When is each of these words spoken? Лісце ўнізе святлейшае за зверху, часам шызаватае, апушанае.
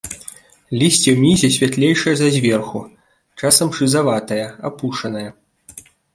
Лісце 0.79 1.09
ўнізе 1.17 1.49
святлейшае 1.57 2.13
за 2.21 2.31
зверху, 2.37 2.81
часам 3.43 3.67
шызаватае, 3.83 4.41
апушанае. 4.73 5.25